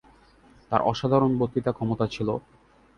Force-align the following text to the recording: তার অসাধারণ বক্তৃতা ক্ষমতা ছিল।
তার 0.71 0.81
অসাধারণ 0.83 1.31
বক্তৃতা 1.39 1.71
ক্ষমতা 1.71 2.05
ছিল। 2.07 2.29